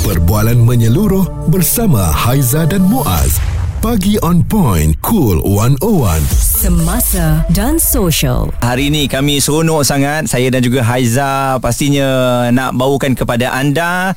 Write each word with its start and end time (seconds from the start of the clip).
Perbualan 0.00 0.56
menyeluruh 0.56 1.52
bersama 1.52 2.08
Haiza 2.08 2.64
dan 2.64 2.80
Muaz. 2.88 3.36
Pagi 3.84 4.16
on 4.24 4.40
point, 4.40 4.96
cool 5.04 5.44
101. 5.44 6.24
Semasa 6.32 7.44
dan 7.52 7.76
social. 7.76 8.48
Hari 8.64 8.88
ini 8.88 9.08
kami 9.08 9.40
seronok 9.40 9.84
sangat 9.84 10.28
Saya 10.28 10.52
dan 10.52 10.60
juga 10.60 10.84
Haiza 10.84 11.56
Pastinya 11.64 12.48
nak 12.52 12.76
bawakan 12.76 13.16
kepada 13.16 13.52
anda 13.56 14.12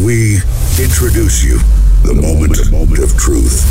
We 0.00 0.40
introduce 0.80 1.40
you 1.44 1.60
the 2.04 2.16
moment, 2.16 2.56
of 3.00 3.12
truth. 3.20 3.64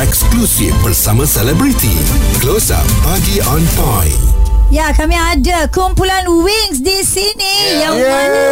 Eksklusif 0.00 0.72
bersama 0.80 1.28
selebriti. 1.28 1.92
Close 2.40 2.72
up 2.72 2.84
pagi 3.04 3.40
on 3.44 3.64
point. 3.76 4.20
Ya, 4.66 4.90
kami 4.90 5.14
ada 5.14 5.70
kumpulan 5.70 6.26
Wings 6.26 6.82
di 6.82 6.98
sini 7.06 7.54
yeah. 7.78 7.86
yang 7.86 7.96
mana 8.02 8.42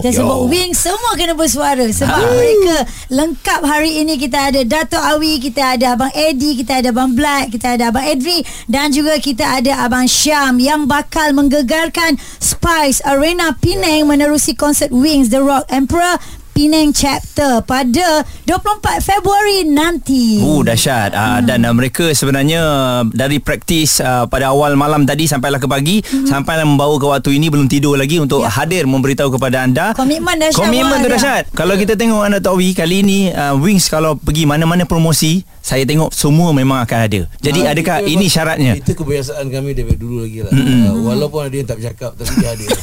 Kita 0.00 0.10
yo. 0.12 0.18
sebut 0.22 0.38
Wings 0.52 0.78
semua 0.80 1.12
kena 1.16 1.32
bersuara 1.32 1.86
sebab 1.88 2.20
mereka 2.36 2.76
lengkap 3.08 3.60
hari 3.64 4.02
ini 4.04 4.20
kita 4.20 4.52
ada 4.52 4.60
Dato 4.62 4.98
Awi, 5.00 5.40
kita 5.40 5.76
ada 5.76 5.96
Abang 5.96 6.12
Eddie, 6.12 6.56
kita 6.58 6.80
ada 6.84 6.92
Abang 6.92 7.12
Black, 7.16 7.54
kita 7.54 7.76
ada 7.78 7.88
Abang 7.88 8.04
Edri 8.04 8.44
dan 8.68 8.92
juga 8.92 9.16
kita 9.16 9.62
ada 9.62 9.82
Abang 9.84 10.04
Syam 10.06 10.60
yang 10.60 10.84
bakal 10.84 11.32
menggegarkan 11.32 12.20
Spice 12.38 13.00
Arena 13.04 13.56
Penang 13.58 14.08
menerusi 14.10 14.52
konsert 14.52 14.92
Wings 14.92 15.32
The 15.32 15.40
Rock 15.40 15.68
Emperor 15.72 16.20
Penang 16.56 16.88
Chapter 16.90 17.60
pada 17.60 18.24
24 18.48 18.56
Februari 18.98 19.60
nanti. 19.62 20.40
Oh 20.40 20.64
dahsyat 20.64 21.12
uh, 21.12 21.44
Dan 21.44 21.62
uh, 21.62 21.74
mereka 21.76 22.08
sebenarnya 22.10 22.64
Dari 23.06 23.36
praktis 23.36 24.00
uh, 24.00 24.24
Pada 24.24 24.48
awal 24.48 24.72
malam 24.72 25.04
tadi 25.04 25.26
Sampailah 25.26 25.60
ke 25.60 25.68
pagi 25.68 26.00
hmm. 26.00 26.24
Sampailah 26.24 26.64
membawa 26.64 26.96
ke 26.96 27.04
waktu 27.04 27.30
ini 27.34 27.52
Belum 27.52 27.66
tidur 27.66 27.92
lagi 27.94 28.16
Untuk 28.16 28.40
Ya. 28.40 28.48
hadir 28.48 28.84
Memberitahu 28.84 29.28
kepada 29.30 29.60
anda 29.60 29.92
Komitmen 29.92 30.32
dahsyat. 30.34 30.56
Komitmen 30.56 30.96
tu 30.98 31.08
dahsyat 31.08 31.44
Kalau 31.52 31.76
kita 31.76 31.92
tengok 31.92 32.24
anda 32.24 32.40
tahu 32.40 32.56
Kali 32.72 33.04
ini 33.04 33.28
uh, 33.28 33.52
Wings 33.54 33.86
kalau 33.86 34.16
pergi 34.16 34.44
mana-mana 34.44 34.82
promosi 34.82 35.44
Saya 35.58 35.84
tengok 35.84 36.08
semua 36.10 36.50
memang 36.52 36.80
akan 36.80 36.98
ada 37.02 37.20
Jadi 37.36 37.60
Ah, 37.60 37.74
adakah 37.74 37.96
ini 38.00 38.16
memang- 38.16 38.32
syaratnya 38.32 38.72
Itu 38.76 38.94
kebiasaan 38.94 39.44
kami 39.46 39.72
daripada 39.72 39.98
dulu 39.98 40.24
lagi 40.24 40.40
lah 40.40 40.52
uh, 40.52 40.92
Walaupun 41.04 41.40
ada 41.42 41.54
yang 41.54 41.66
tak 41.66 41.76
bercakap 41.76 42.10
Tapi 42.14 42.32
dia 42.34 42.48
ada 42.50 42.64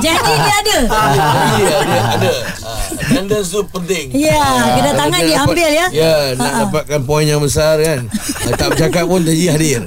Jadi 0.00 0.32
dia 0.32 0.54
ada. 0.54 0.78
Jadi 0.80 1.18
dia 1.58 1.76
ada, 1.76 2.00
ada. 2.16 2.32
Ah, 2.70 2.78
Attendance 3.02 3.48
tu 3.48 3.60
penting 3.66 4.06
Ya, 4.12 4.36
Ah, 4.36 4.76
kedatangan 4.76 5.20
diambil 5.20 5.66
dapat- 5.66 5.74
ya. 5.74 5.86
Ya 5.90 6.14
Nak 6.34 6.52
dapatkan 6.64 7.00
poin 7.02 7.24
yang 7.24 7.38
besar 7.38 7.76
kan. 7.78 8.06
Ah, 8.06 8.54
Tak 8.54 8.66
bercakap 8.70 9.04
pun 9.04 9.20
jadi 9.20 9.44
hadir 9.50 9.80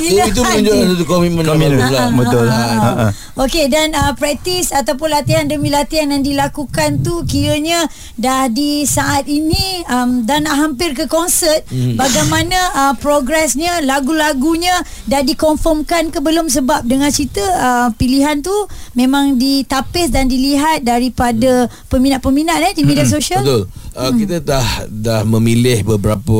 Sila 0.00 0.24
Itu 0.26 0.40
menunjukkan 0.42 0.86
satu 0.96 1.04
komitmen 1.06 1.42
yang 1.44 1.54
Komitmen. 1.56 1.78
bagus 1.80 1.92
lah 1.92 2.08
Betul. 2.10 2.46
Ah, 2.50 3.10
Okey 3.40 3.66
dan 3.68 3.92
uh, 3.96 4.12
praktis 4.16 4.72
ataupun 4.72 5.08
latihan 5.12 5.44
demi 5.46 5.68
latihan 5.72 6.10
yang 6.12 6.24
dilakukan 6.24 7.00
tu 7.00 7.24
kiranya 7.24 7.86
dah 8.16 8.48
di 8.48 8.84
saat 8.84 9.28
ini 9.28 9.84
um, 9.88 10.24
dan 10.24 10.44
nak 10.44 10.56
hampir 10.60 10.92
ke 10.92 11.08
konsert 11.08 11.64
hmm. 11.70 11.96
bagaimana 11.96 12.58
uh, 12.76 12.94
progresnya 12.98 13.80
lagu-lagunya 13.80 14.74
dah 15.08 15.22
dikonfirmkan 15.24 16.12
ke 16.12 16.18
belum 16.20 16.48
sebab 16.52 16.84
dengan 16.84 17.08
cerita 17.08 17.40
uh, 17.40 17.88
pilihan 17.96 18.40
tu 18.44 18.52
memang 18.92 19.36
ditapis 19.40 20.12
dan 20.12 20.28
dilihat 20.28 20.84
daripada 20.84 21.68
peminat-peminat 21.88 22.58
eh 22.70 22.72
di 22.76 22.82
media 22.84 23.06
sosial. 23.06 23.42
Betul. 23.42 23.62
Uh, 23.90 24.12
kita 24.14 24.38
dah 24.38 24.86
dah 24.86 25.20
memilih 25.26 25.82
beberapa 25.82 26.38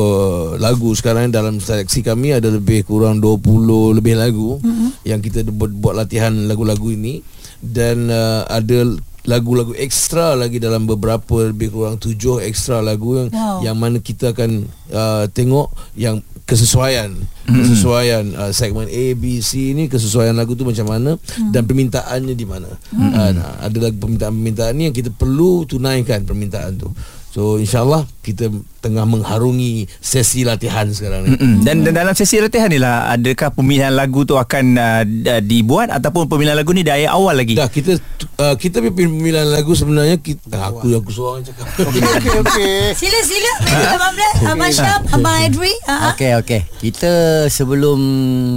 lagu 0.55 0.95
sekarang. 0.95 1.31
Dalam 1.31 1.59
seleksi 1.59 1.99
kami 1.99 2.31
ada 2.31 2.47
lebih 2.47 2.87
kurang 2.87 3.19
20 3.19 3.97
lebih 3.97 4.15
lagu 4.15 4.57
mm-hmm. 4.63 4.89
yang 5.03 5.19
kita 5.19 5.43
buat, 5.51 5.71
buat 5.75 5.95
latihan 5.99 6.31
lagu-lagu 6.47 6.91
ini. 6.91 7.19
Dan 7.61 8.09
uh, 8.09 8.47
ada 8.49 8.97
lagu-lagu 9.21 9.77
ekstra 9.77 10.33
lagi 10.33 10.57
dalam 10.57 10.89
beberapa 10.89 11.45
lebih 11.45 11.69
kurang 11.69 12.01
tujuh 12.01 12.41
ekstra 12.41 12.81
lagu 12.81 13.21
yang 13.21 13.29
Wow. 13.29 13.61
yang 13.61 13.77
mana 13.77 14.01
kita 14.01 14.33
akan 14.33 14.65
uh, 14.89 15.29
tengok 15.29 15.69
yang 15.93 16.25
kesesuaian. 16.49 17.13
Kesesuaian 17.45 18.33
uh, 18.33 18.49
segmen 18.49 18.89
A 18.89 19.05
B 19.13 19.37
C 19.45 19.77
ni 19.77 19.85
kesesuaian 19.87 20.33
lagu 20.33 20.57
tu 20.57 20.65
macam 20.65 20.89
mana 20.89 21.21
dan 21.53 21.69
permintaannya 21.69 22.33
di 22.33 22.45
mana. 22.49 22.67
Uh, 22.91 23.29
nah, 23.31 23.61
ada 23.61 23.77
lagu 23.77 24.01
permintaan-permintaan 24.01 24.73
ni 24.73 24.89
yang 24.89 24.95
kita 24.95 25.13
perlu 25.13 25.69
tunaikan 25.69 26.25
permintaan 26.25 26.81
tu 26.81 26.89
so 27.31 27.55
insyaallah 27.55 28.03
kita 28.19 28.51
tengah 28.83 29.07
mengharungi 29.07 29.87
sesi 29.97 30.43
latihan 30.43 30.83
sekarang 30.91 31.23
ni 31.23 31.29
Mm-mm. 31.39 31.63
Dan, 31.63 31.87
dan 31.87 31.95
dalam 31.95 32.11
sesi 32.11 32.43
latihan 32.43 32.67
ni 32.67 32.75
lah 32.75 33.13
Adakah 33.13 33.55
pemilihan 33.55 33.93
lagu 33.93 34.27
tu 34.27 34.35
akan 34.35 34.65
uh, 34.75 35.03
d- 35.05 35.39
dibuat 35.45 35.93
Ataupun 35.93 36.25
pemilihan 36.27 36.57
lagu 36.57 36.73
ni 36.75 36.81
dari 36.81 37.05
awal 37.05 37.39
lagi 37.39 37.55
Dah 37.55 37.69
kita 37.69 37.95
uh, 38.41 38.57
kita 38.57 38.81
punya 38.81 38.93
pemilihan 39.07 39.47
lagu 39.47 39.71
sebenarnya 39.77 40.17
kita, 40.17 40.43
aku 40.49 40.91
aku 40.91 41.11
seorang 41.13 41.45
cakap. 41.45 41.65
Okey 41.87 42.35
okey. 42.41 42.77
Sila 42.97 43.19
sila 43.21 43.51
Abang 43.95 44.13
Black, 44.17 44.35
Abang 44.49 44.73
Syam, 44.73 45.01
Abang 45.13 45.37
Edri. 45.45 45.73
Uh, 45.85 46.11
Okey 46.17 46.31
okey. 46.41 46.61
Kita 46.81 47.11
sebelum 47.47 47.99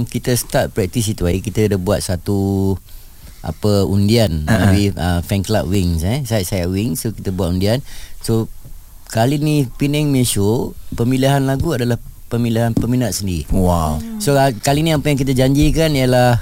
kita 0.09 0.33
start 0.33 0.73
praktis 0.73 1.05
itu 1.07 1.23
hari 1.23 1.39
kita 1.39 1.69
ada 1.69 1.77
buat 1.77 2.01
satu 2.01 2.73
apa 3.45 3.85
undian 3.85 4.49
Ha, 4.49 4.49
uh-huh. 4.49 4.61
dari 4.65 4.83
uh, 4.89 5.21
fan 5.21 5.45
club 5.45 5.69
Wings 5.69 6.01
eh. 6.01 6.25
Saya 6.25 6.41
saya 6.41 6.65
Wings 6.65 7.05
so 7.05 7.13
kita 7.13 7.29
buat 7.29 7.53
undian. 7.53 7.79
So 8.25 8.49
kali 9.07 9.37
ni 9.37 9.69
Penang 9.75 10.09
May 10.09 10.23
Show 10.23 10.73
pemilihan 10.91 11.41
lagu 11.41 11.71
adalah 11.71 11.95
pemilihan 12.25 12.73
peminat 12.73 13.13
sendiri. 13.13 13.45
Wow 13.49 14.01
So 14.17 14.33
uh, 14.33 14.49
kali 14.51 14.81
ni 14.81 14.91
apa 14.91 15.07
yang 15.07 15.19
kita 15.19 15.31
janjikan 15.31 15.93
ialah 15.93 16.41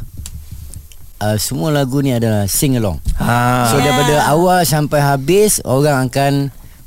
uh, 1.19 1.37
semua 1.37 1.69
lagu 1.69 1.99
ni 1.99 2.15
adalah 2.15 2.47
sing 2.47 2.79
along. 2.79 2.97
ha. 3.19 3.67
So 3.69 3.77
Yeah. 3.77 3.91
daripada 3.91 4.15
awal 4.27 4.63
sampai 4.63 4.99
habis 4.99 5.59
orang 5.63 6.07
akan 6.07 6.33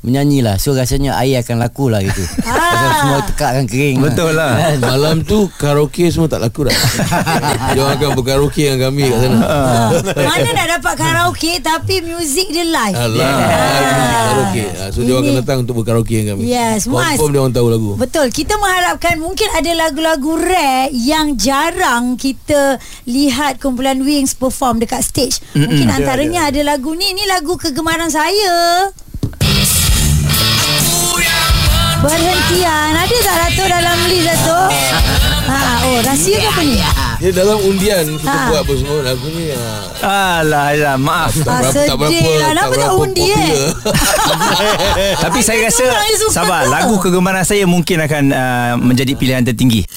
menyanyi 0.05 0.45
lah 0.45 0.57
So 0.61 0.73
rasanya 0.77 1.17
air 1.21 1.41
akan 1.41 1.61
laku 1.61 1.89
lah 1.89 2.01
gitu 2.01 2.23
Pasal 2.45 2.91
semua 3.01 3.19
tekak 3.25 3.49
akan 3.57 3.65
kering 3.65 3.97
Betul 4.01 4.31
lah 4.37 4.53
Malam 4.91 5.23
tu 5.25 5.47
karaoke 5.57 6.07
semua 6.13 6.27
tak 6.29 6.41
laku 6.43 6.67
dah. 6.67 6.75
Dia 7.75 7.83
akan 7.93 8.09
berkaraoke 8.17 8.63
dengan 8.63 8.89
kami 8.89 9.09
kat 9.09 9.19
sana. 9.21 9.37
Mana 10.17 10.49
nak 10.53 10.67
dapat 10.79 10.93
karaoke 10.97 11.51
tapi 11.59 11.95
muzik 12.05 12.47
dia 12.49 12.65
live. 12.65 12.95
Alah, 12.95 13.17
yeah. 13.17 14.25
karaoke. 14.29 14.63
Ah, 14.77 14.89
So 14.93 15.03
dia 15.03 15.13
orang 15.13 15.25
akan 15.29 15.35
datang 15.41 15.57
untuk 15.65 15.75
berkaraoke 15.83 16.15
dengan 16.17 16.37
kami. 16.37 16.49
Yes, 16.49 16.89
Mas. 16.89 17.17
Confirm 17.17 17.31
dia 17.33 17.41
orang 17.43 17.55
tahu 17.55 17.67
lagu. 17.69 17.91
Betul. 17.97 18.27
Kita 18.33 18.53
mengharapkan 18.57 19.15
mungkin 19.21 19.49
ada 19.53 19.71
lagu-lagu 19.77 20.31
rare 20.37 20.89
yang 20.93 21.35
jarang 21.37 22.15
kita 22.17 22.81
lihat 23.05 23.61
kumpulan 23.61 24.01
Wings 24.01 24.33
perform 24.37 24.81
dekat 24.81 25.05
stage. 25.05 25.41
Mungkin 25.53 25.89
antaranya 25.91 26.49
ada 26.49 26.61
lagu 26.63 26.93
ni. 26.93 27.09
Ni 27.13 27.25
lagu 27.25 27.57
kegemaran 27.57 28.09
saya. 28.11 28.89
Berhentian. 31.99 32.93
Ada 32.93 33.17
tak 33.19 33.35
Dato' 33.39 33.67
dalam 33.67 33.97
list 34.07 34.25
Dato'? 34.27 34.69
Ha, 35.47 35.79
oh, 35.87 36.03
rahsia 36.03 36.43
ke 36.43 36.47
apa 36.51 36.59
ni? 36.59 36.75
Dia 37.17 37.31
dalam 37.31 37.55
undian 37.63 38.03
kita 38.19 38.27
Ha. 38.27 38.51
buat 38.51 38.67
apa 38.67 38.73
semua 38.75 38.99
lagu 38.99 39.27
ni. 39.31 39.47
ah, 40.03 40.43
Alah, 40.43 40.75
alah 40.75 40.95
maaf 40.99 41.31
Tak 41.33 41.47
Ah, 41.47 41.59
berapa, 41.63 41.81
tak 41.87 41.95
berapa, 41.95 42.19
lah. 42.35 42.49
Kenapa 42.51 42.67
tak 42.67 42.79
berapa 42.83 42.95
undi, 42.99 43.25
eh? 43.31 43.47
Tapi 45.23 45.39
saya 45.39 45.59
rasa 45.63 45.87
Sabar 46.27 46.67
tu. 46.67 46.69
Lagu 46.69 46.95
kegemaran 46.99 47.41
saya 47.41 47.63
Mungkin 47.63 48.03
akan 48.03 48.23
uh, 48.27 48.73
Menjadi 48.77 49.15
pilihan 49.15 49.39
tertinggi 49.41 49.87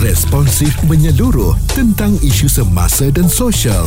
Responsif 0.00 0.72
menyeluruh 0.82 1.52
tentang 1.68 2.16
isu 2.18 2.48
semasa 2.48 3.06
dan 3.08 3.28
sosial. 3.28 3.86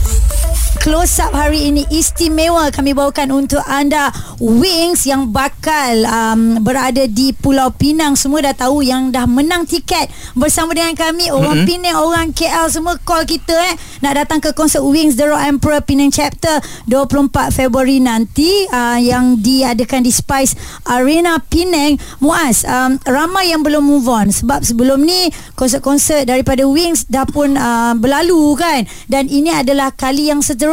Close 0.81 1.21
up 1.21 1.37
hari 1.37 1.69
ini 1.69 1.85
istimewa 1.93 2.73
kami 2.73 2.97
bawakan 2.97 3.45
untuk 3.45 3.61
anda. 3.69 4.09
Wings 4.41 5.05
yang 5.05 5.29
bakal 5.29 6.09
um, 6.09 6.57
berada 6.65 7.05
di 7.05 7.37
Pulau 7.37 7.69
Pinang. 7.69 8.17
Semua 8.17 8.41
dah 8.41 8.57
tahu 8.57 8.81
yang 8.81 9.13
dah 9.13 9.29
menang 9.29 9.69
tiket. 9.69 10.09
Bersama 10.33 10.73
dengan 10.73 10.97
kami 10.97 11.29
orang 11.29 11.61
mm-hmm. 11.61 11.69
Penang 11.69 11.97
orang 12.01 12.27
KL 12.33 12.65
semua 12.73 12.97
call 12.97 13.29
kita 13.29 13.53
eh. 13.53 13.77
Nak 14.01 14.25
datang 14.25 14.41
ke 14.41 14.57
konsert 14.57 14.81
Wings 14.81 15.13
The 15.21 15.29
Rock 15.29 15.45
Emperor 15.45 15.85
Penang 15.85 16.09
Chapter 16.09 16.57
24 16.89 17.53
Februari 17.53 18.01
nanti. 18.01 18.65
Uh, 18.73 18.97
yang 18.97 19.37
diadakan 19.37 20.01
di 20.01 20.09
Spice 20.09 20.57
Arena 20.89 21.37
Penang. 21.45 22.01
Muaz 22.25 22.65
um, 22.65 22.97
ramai 23.05 23.53
yang 23.53 23.61
belum 23.61 23.85
move 23.85 24.09
on. 24.09 24.33
Sebab 24.33 24.65
sebelum 24.65 25.05
ni 25.05 25.29
konsert-konsert 25.53 26.25
daripada 26.25 26.65
Wings 26.65 27.05
dah 27.05 27.29
pun 27.29 27.53
uh, 27.53 27.93
berlalu 27.93 28.57
kan? 28.57 28.89
Dan 29.05 29.29
ini 29.29 29.53
adalah 29.53 29.93
kali 29.93 30.33
yang 30.33 30.41
seterusnya 30.41 30.70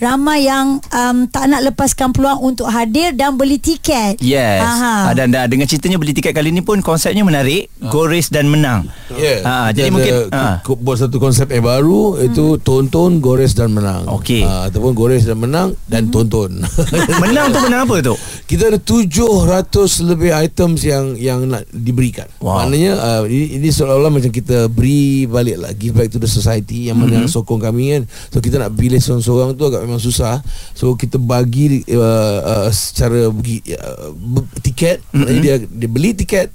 ramai 0.00 0.48
yang 0.48 0.80
um, 0.92 1.28
tak 1.28 1.50
nak 1.50 1.60
lepaskan 1.66 2.14
peluang 2.14 2.40
untuk 2.40 2.70
hadir 2.70 3.12
dan 3.12 3.36
beli 3.36 3.60
tiket 3.60 4.18
Yes 4.22 4.62
Aha. 4.64 5.10
uh, 5.10 5.12
Dan 5.12 5.34
uh, 5.34 5.46
dengan 5.46 5.66
ceritanya 5.68 6.00
Beli 6.00 6.16
tiket 6.16 6.32
kali 6.32 6.54
ni 6.54 6.64
pun 6.64 6.80
Konsepnya 6.80 7.26
menarik 7.26 7.68
Go 7.90 8.08
race 8.08 8.32
dan 8.32 8.48
menang 8.48 8.88
Ya. 9.18 9.42
Ah, 9.42 9.68
Kita 9.70 9.82
jadi 9.82 9.88
ada 9.90 9.94
mungkin, 9.94 10.12
ke- 10.14 10.28
ah. 10.30 10.56
ke- 10.62 10.80
buat 10.80 10.96
satu 11.02 11.16
konsep 11.18 11.50
yang 11.50 11.66
baru 11.66 12.20
itu 12.22 12.62
tonton, 12.62 13.18
gores 13.18 13.58
dan 13.58 13.74
menang. 13.74 14.06
Okey. 14.06 14.46
Ah, 14.46 14.70
ataupun 14.70 14.94
gores 14.94 15.26
dan 15.26 15.38
menang 15.40 15.74
dan 15.90 16.08
tonton. 16.14 16.62
Menang 17.22 17.52
tu 17.52 17.58
menang 17.62 17.84
apa 17.84 17.96
tu? 18.00 18.14
kita 18.50 18.66
ada 18.66 18.82
700 18.82 20.10
lebih 20.10 20.34
items 20.34 20.82
yang 20.82 21.14
yang 21.14 21.46
nak 21.46 21.62
diberikan. 21.70 22.26
Wow. 22.42 22.66
Maknanya 22.66 22.98
uh, 22.98 23.22
ini, 23.30 23.62
ini 23.62 23.68
seolah-olah 23.70 24.10
macam 24.10 24.34
kita 24.34 24.66
beri 24.66 25.30
balik 25.30 25.62
lah 25.62 25.70
give 25.70 25.94
back 25.94 26.10
to 26.10 26.18
the 26.18 26.26
society 26.26 26.90
yang 26.90 26.98
mana 26.98 27.22
mm-hmm. 27.22 27.30
sokong 27.30 27.62
kami 27.62 27.94
kan. 27.94 28.02
So 28.34 28.42
kita 28.42 28.58
nak 28.58 28.74
pilih 28.74 28.98
seorang-seorang 29.10 29.58
tu 29.58 29.66
agak 29.66 29.82
memang 29.82 29.98
susah. 29.98 30.38
So 30.78 30.94
kita 30.94 31.18
bagi 31.18 31.82
uh, 31.90 32.38
uh, 32.38 32.68
secara 32.70 33.26
bagi, 33.34 33.58
uh, 33.74 34.14
b- 34.14 34.46
tiket, 34.62 35.02
mm-hmm. 35.10 35.42
dia 35.42 35.54
dia 35.58 35.88
beli 35.90 36.14
tiket 36.14 36.54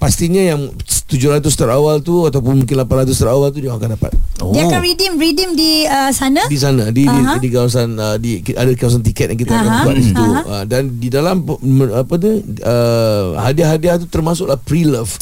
pastinya 0.00 0.40
yang 0.40 0.72
700 0.80 1.44
terawal 1.52 2.00
tu 2.00 2.24
ataupun 2.24 2.64
mungkin 2.64 2.72
800 2.72 3.12
terawal 3.20 3.52
tu 3.52 3.60
dia 3.60 3.72
akan 3.72 3.96
dapat 3.96 4.12
Oh. 4.40 4.56
Dia 4.56 4.64
akan 4.64 4.80
redeem 4.80 5.20
redeem 5.20 5.52
di 5.52 5.84
uh, 5.84 6.08
sana. 6.16 6.40
di 6.48 6.56
sana 6.56 6.88
di 6.88 7.04
Aha. 7.04 7.36
di, 7.36 7.44
di 7.44 7.48
kawasan 7.52 7.92
uh, 8.00 8.16
di 8.16 8.40
ada 8.56 8.72
kawasan 8.72 9.04
tiket 9.04 9.36
yang 9.36 9.40
kita 9.44 9.52
Aha. 9.52 9.60
akan 9.60 9.72
buat 9.84 9.94
di 10.00 10.04
situ 10.08 10.24
Aha. 10.24 10.40
uh, 10.48 10.64
dan 10.64 10.82
di 10.96 11.12
dalam 11.12 11.44
apa 11.92 12.14
tu 12.16 12.40
uh, 12.64 13.36
hadiah-hadiah 13.36 14.00
tu 14.00 14.08
termasuklah 14.08 14.56
pre-love 14.56 15.12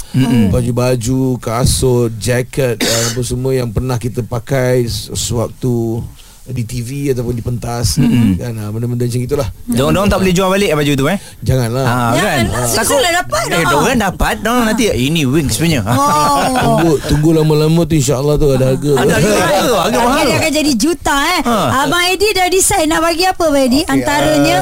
baju-baju 0.54 1.34
kasut 1.42 2.14
jaket 2.14 2.78
uh, 2.78 3.04
apa 3.10 3.20
semua 3.26 3.58
yang 3.58 3.74
pernah 3.74 3.98
kita 3.98 4.22
pakai 4.22 4.86
se- 4.86 5.10
sewaktu 5.10 5.98
di 6.48 6.64
TV 6.64 7.12
ataupun 7.12 7.36
di 7.36 7.44
pentas 7.44 8.00
kan? 8.00 8.52
Uh, 8.56 8.68
benda-benda 8.72 9.04
macam 9.04 9.20
itulah 9.20 9.48
Diorang, 9.68 9.92
diorang 9.92 10.08
tak 10.08 10.18
boleh 10.24 10.32
jual 10.32 10.48
balik 10.48 10.70
baju 10.72 10.92
tu 10.96 11.04
eh? 11.06 11.18
Janganlah. 11.44 11.84
Ha, 11.84 11.96
kan? 12.16 12.38
Janganlah, 12.48 12.66
susah 12.72 12.98
lah 12.98 13.12
dapat 13.20 13.42
Eh 13.44 13.50
dah. 13.52 13.68
diorang 13.68 13.98
dapat. 14.00 14.34
Diorang 14.40 14.64
nanti 14.64 14.84
Ini 14.88 15.22
wings 15.28 15.56
punya 15.60 15.80
Oh. 15.84 16.40
tunggu 16.64 16.90
tunggu 17.04 17.30
lama-lama 17.36 17.84
tu 17.84 17.94
insyaallah 17.94 18.34
tu 18.36 18.48
ada 18.48 18.72
harga. 18.72 18.92
Ada 18.96 19.12
harga 19.12 19.32
harga. 19.76 19.98
Mahal 20.00 20.24
Dia 20.24 20.36
akan 20.40 20.52
jadi 20.56 20.72
juta 20.74 21.16
eh. 21.36 21.40
Ha. 21.44 21.56
Abang 21.84 22.04
Edi 22.08 22.28
dah 22.32 22.46
decide 22.48 22.88
nak 22.88 23.00
bagi 23.04 23.24
apa 23.24 23.42
Abang 23.44 23.60
Edi? 23.60 23.80
Antaranya 23.84 24.56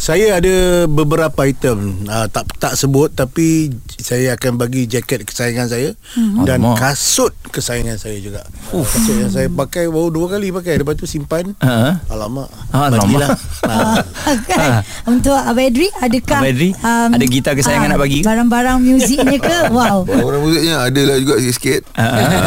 Saya 0.00 0.40
ada 0.40 0.54
beberapa 0.88 1.36
item 1.44 2.08
uh, 2.08 2.24
tak 2.26 2.48
tak 2.56 2.72
sebut 2.72 3.12
tapi 3.12 3.68
saya 4.00 4.32
akan 4.32 4.56
bagi 4.56 4.88
jaket 4.88 5.28
kesayangan 5.28 5.68
saya 5.68 5.92
Mhm. 6.16 6.48
dan 6.48 6.64
Alamak. 6.64 6.80
kasut 6.80 7.36
kesayangan 7.46 8.00
saya 8.00 8.16
juga. 8.16 8.40
Uh. 8.72 8.80
Kasut 8.80 9.12
yang 9.14 9.28
saya 9.28 9.46
pakai 9.46 9.86
baru 9.86 10.08
dua 10.08 10.26
kali 10.30 10.48
pakai 10.50 10.80
lepas 10.80 10.96
tu 10.96 11.04
simpan. 11.04 11.52
Ha. 11.60 12.00
Alamak. 12.08 12.48
Alamak. 12.72 13.04
Bagilah. 13.04 13.28
Ah. 13.70 14.02
kan? 14.48 14.82
Untuk 15.04 15.36
Abang 15.36 15.62
Edri 15.62 15.86
adakah 15.94 16.40
um, 16.40 16.42
Abang 16.42 16.50
Edri, 16.50 16.70
ada 17.12 17.24
gitar 17.28 17.52
kesayangan 17.52 17.86
ah, 17.86 17.92
nak 17.92 18.00
bagi? 18.00 18.20
Barang-barang 18.24 18.76
muziknya 18.80 19.36
ke? 19.36 19.58
Wow. 19.76 20.08
Orang 20.08 20.42
musiknya 20.42 20.80
ada 20.80 21.00
lah 21.04 21.16
juga 21.20 21.38
sikit-sikit. 21.38 21.82
Ah, 21.94 22.08
kan, 22.18 22.40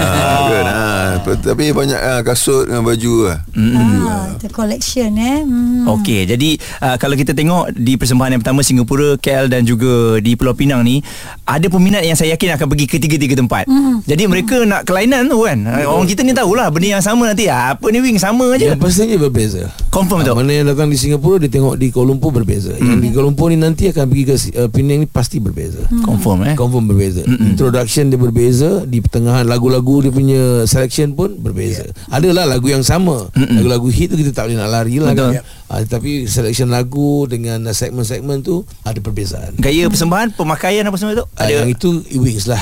ah. 1.16 1.36
Tapi 1.36 1.70
banyak 1.70 1.96
ah, 1.96 2.22
kasut 2.22 2.66
dengan 2.66 2.82
baju 2.82 3.14
lah. 3.26 3.38
Ah, 3.54 4.26
the 4.38 4.50
collection 4.50 5.14
eh. 5.14 5.42
Hmm. 5.44 5.86
Okey, 5.94 6.26
jadi 6.26 6.50
uh, 6.80 6.96
kalau 6.96 7.14
kita 7.14 7.32
tengok 7.32 7.74
di 7.74 7.94
persembahan 7.94 8.34
yang 8.34 8.42
pertama 8.42 8.62
Singapura, 8.62 9.16
KL 9.16 9.48
dan 9.48 9.64
juga 9.64 10.18
di 10.18 10.34
Pulau 10.34 10.54
Pinang 10.54 10.82
ni 10.82 11.04
ada 11.44 11.68
peminat 11.68 12.02
yang 12.02 12.16
saya 12.16 12.34
yakin 12.34 12.56
akan 12.56 12.68
pergi 12.68 12.86
ke 12.88 12.98
tiga-tiga 12.98 13.36
tempat. 13.36 13.68
Mm. 13.68 14.00
Jadi 14.04 14.24
mereka 14.26 14.56
nak 14.64 14.84
kelainan 14.84 15.28
tu 15.28 15.44
kan. 15.44 15.60
Uh, 15.60 15.86
Orang 15.86 16.08
kita 16.08 16.22
ni 16.22 16.32
tahulah 16.32 16.72
benda 16.72 16.88
yang 16.94 17.04
sama 17.04 17.28
nanti. 17.28 17.46
Ah, 17.46 17.76
Apa 17.76 17.90
ni 17.90 18.00
wing 18.00 18.16
sama 18.16 18.56
je. 18.56 18.66
yang 18.66 18.80
pastinya 18.80 19.20
berbeza 19.20 19.68
Confirm 19.90 20.24
Ah, 20.24 20.26
tu. 20.26 20.34
Mana 20.34 20.52
yang 20.54 20.68
datang 20.68 20.88
di 20.88 20.96
Singapura 20.96 21.36
Dia 21.38 21.50
tengok 21.50 21.76
di 21.76 21.90
Kuala 21.90 22.08
Lumpur 22.10 22.32
berbeza 22.32 22.72
hmm. 22.72 22.82
Yang 22.82 23.00
di 23.00 23.08
Kuala 23.12 23.26
Lumpur 23.28 23.48
ni 23.50 23.58
nanti 23.58 23.84
Akan 23.86 24.08
pergi 24.08 24.24
ke 24.24 24.36
uh, 24.56 24.70
Penang 24.70 25.04
ni 25.04 25.08
Pasti 25.08 25.38
berbeza 25.38 25.84
hmm. 25.84 26.02
Confirm 26.02 26.40
eh. 26.46 26.56
Confirm 26.56 26.86
berbeza 26.86 27.22
Mm-mm. 27.24 27.52
Introduction 27.52 28.08
dia 28.08 28.16
berbeza 28.16 28.70
Di 28.84 29.00
pertengahan 29.00 29.44
lagu-lagu 29.44 30.00
Dia 30.00 30.12
punya 30.12 30.42
selection 30.64 31.03
pun 31.12 31.36
Berbeza 31.36 31.84
yeah. 31.84 32.16
Adalah 32.16 32.48
lagu 32.48 32.72
yang 32.72 32.80
sama 32.88 33.28
Mm-mm. 33.36 33.60
Lagu-lagu 33.60 33.92
hit 33.92 34.08
tu 34.08 34.16
Kita 34.16 34.32
tak 34.32 34.48
boleh 34.48 34.58
nak 34.64 34.72
lari 34.72 34.96
lah 35.04 35.12
Betul. 35.12 35.32
kan? 35.36 35.44
Ah, 35.66 35.82
Tapi 35.82 36.26
selection 36.26 36.68
lagu 36.68 37.24
Dengan 37.24 37.64
uh, 37.64 37.72
segmen-segmen 37.72 38.40
tu 38.40 38.62
Ada 38.82 39.00
perbezaan. 39.00 39.56
Gaya 39.56 39.86
persembahan, 39.86 40.34
pemakaian 40.34 40.84
apa 40.84 40.96
semua 40.96 41.16
tu? 41.16 41.26
Ah, 41.34 41.48
yang 41.48 41.66
itu 41.68 41.90
Wings 42.14 42.46
lah. 42.46 42.62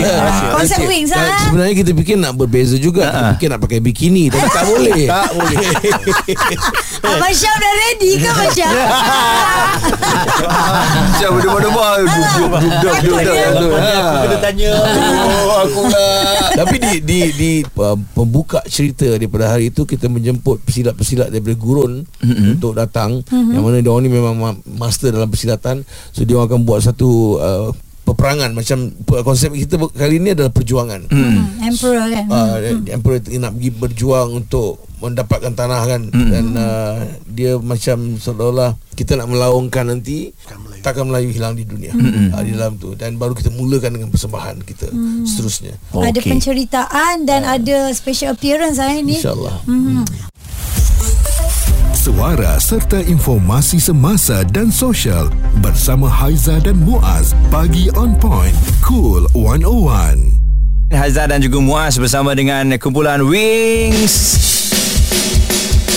Konsep 0.56 0.82
Wings 0.82 1.10
lah. 1.10 1.44
Sebenarnya 1.44 1.74
kita 1.74 1.90
fikir 1.92 2.16
nak 2.16 2.34
berbeza 2.34 2.74
juga. 2.76 3.06
Kita 3.06 3.20
Ah. 3.20 3.30
fikir 3.34 3.48
nak 3.48 3.60
pakai 3.60 3.78
bikini 3.78 4.26
Tapi 4.26 4.46
tak 4.48 4.64
boleh. 4.70 5.02
Tak 5.06 5.28
boleh. 5.32 5.66
Abang 7.00 7.30
Syam 7.30 7.54
dah 7.54 7.72
ready 7.78 8.10
ke 8.16 8.26
Abang 8.26 8.50
Syam? 8.50 8.72
Macam 11.08 11.30
berdua-dua 11.34 11.88
Kena 14.18 14.36
tanya. 14.38 14.70
Oh 15.38 15.58
aku 15.62 15.82
lah 15.86 16.50
Tapi 16.54 16.76
di 16.76 16.92
di 17.00 17.18
di 17.32 17.50
uh, 17.76 17.96
pembuka 18.12 18.60
cerita 18.64 19.06
daripada 19.08 19.48
hari 19.48 19.68
itu 19.68 19.84
kita 19.84 20.06
menjemput 20.06 20.60
pesilat-pesilat 20.62 21.28
daripada 21.28 21.54
gurun 21.54 22.02
mm-hmm. 22.48 22.56
untuk 22.56 22.72
datang 22.72 23.20
mm-hmm. 23.20 23.52
yang 23.52 23.62
mana 23.62 23.76
dia 23.84 23.90
orang 23.92 24.04
ni 24.08 24.12
memang 24.12 24.34
ma- 24.34 24.62
master 24.64 25.12
dalam 25.12 25.28
persilatan 25.28 25.84
so 26.10 26.24
dia 26.24 26.40
orang 26.40 26.48
akan 26.48 26.60
buat 26.64 26.80
satu 26.80 27.10
uh, 27.36 27.68
peperangan 28.08 28.50
macam 28.56 28.88
konsep 29.20 29.52
kita 29.52 29.76
kali 29.92 30.16
ini 30.16 30.32
adalah 30.32 30.48
perjuangan. 30.48 31.12
Hmm, 31.12 31.60
Emperor 31.60 32.08
kan. 32.08 32.24
Uh, 32.32 32.56
mm. 32.80 32.88
Emperor 32.88 33.20
nak 33.36 33.52
pergi 33.52 33.70
berjuang 33.76 34.28
untuk 34.32 34.80
mendapatkan 34.98 35.52
tanah 35.54 35.82
kan 35.84 36.02
mm. 36.10 36.30
dan 36.32 36.44
uh, 36.58 36.96
dia 37.30 37.54
macam 37.60 38.18
seolah-olah 38.18 38.74
kita 38.98 39.14
nak 39.14 39.30
melaungkan 39.30 39.86
nanti 39.86 40.34
takkan 40.82 41.06
Melayu 41.06 41.30
hilang 41.30 41.54
di 41.54 41.62
dunia 41.62 41.94
mm. 41.94 42.34
uh, 42.34 42.42
di 42.42 42.50
dalam 42.56 42.74
tu 42.82 42.98
dan 42.98 43.14
baru 43.14 43.36
kita 43.36 43.54
mulakan 43.54 43.94
dengan 43.94 44.10
persembahan 44.10 44.58
kita 44.66 44.90
mm. 44.90 45.22
seterusnya 45.22 45.78
Ada 45.94 46.18
Okey. 46.18 46.34
penceritaan 46.34 47.28
dan 47.28 47.46
ada 47.46 47.94
special 47.94 48.34
appearance 48.34 48.82
hari 48.82 49.06
ni. 49.06 49.20
insyaallah 49.20 49.62
Hmm. 49.68 50.02
Suara 51.96 52.60
serta 52.60 53.00
informasi 53.00 53.80
semasa 53.80 54.44
dan 54.44 54.68
sosial 54.68 55.32
bersama 55.64 56.04
Haiza 56.04 56.60
dan 56.60 56.76
Muaz 56.84 57.32
pagi 57.48 57.88
on 57.96 58.12
point 58.20 58.52
cool 58.84 59.24
101 59.32 60.92
Hazar 60.92 61.32
dan 61.32 61.40
juga 61.40 61.60
Muaz 61.60 61.96
bersama 61.96 62.32
dengan 62.36 62.76
kumpulan 62.80 63.24
Wings. 63.24 64.57